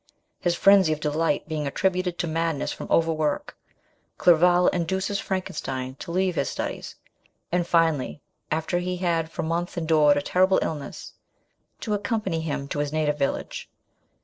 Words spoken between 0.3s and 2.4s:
His frenzy of delight being attributed to